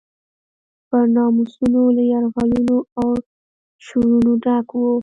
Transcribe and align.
پر 0.87 1.03
ناموسونو 1.15 1.81
له 1.95 2.03
یرغلونو 2.11 2.77
او 2.99 3.07
شورونو 3.85 4.31
ډک 4.43 4.67
و. 4.73 4.81